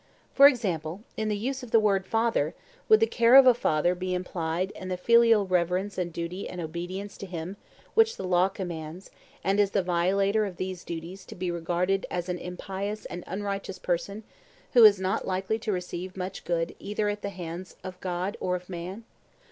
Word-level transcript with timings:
For 0.33 0.47
example, 0.47 1.03
in 1.15 1.29
the 1.29 1.37
use 1.37 1.61
of 1.61 1.69
the 1.69 1.79
word 1.79 2.07
'father,' 2.07 2.55
would 2.89 2.99
the 3.01 3.05
care 3.05 3.35
of 3.35 3.45
a 3.45 3.53
father 3.53 3.93
be 3.93 4.15
implied 4.15 4.71
and 4.75 4.89
the 4.89 4.97
filial 4.97 5.45
reverence 5.45 5.95
and 5.95 6.11
duty 6.11 6.49
and 6.49 6.59
obedience 6.59 7.17
to 7.19 7.27
him 7.27 7.55
which 7.93 8.17
the 8.17 8.23
law 8.23 8.49
commands; 8.49 9.11
and 9.43 9.59
is 9.59 9.69
the 9.69 9.83
violator 9.83 10.43
of 10.43 10.57
these 10.57 10.83
duties 10.83 11.23
to 11.27 11.35
be 11.35 11.51
regarded 11.51 12.07
as 12.09 12.29
an 12.29 12.39
impious 12.39 13.05
and 13.11 13.23
unrighteous 13.27 13.77
person 13.77 14.23
who 14.73 14.83
is 14.85 14.99
not 14.99 15.27
likely 15.27 15.59
to 15.59 15.71
receive 15.71 16.17
much 16.17 16.45
good 16.45 16.73
either 16.79 17.07
at 17.07 17.21
the 17.21 17.29
hands 17.29 17.75
of 17.83 17.99
God 18.01 18.35
or 18.39 18.55
of 18.55 18.69
man? 18.69 19.03